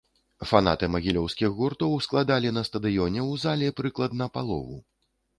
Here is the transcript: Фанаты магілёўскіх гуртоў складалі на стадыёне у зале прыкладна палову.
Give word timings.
Фанаты 0.51 0.87
магілёўскіх 0.93 1.49
гуртоў 1.59 1.91
складалі 2.05 2.53
на 2.59 2.63
стадыёне 2.69 3.21
у 3.33 3.35
зале 3.43 3.69
прыкладна 3.81 4.29
палову. 4.39 4.79